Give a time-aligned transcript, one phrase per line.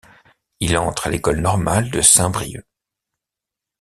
[0.59, 2.65] Il entre à l'école normale de Saint-Brieuc.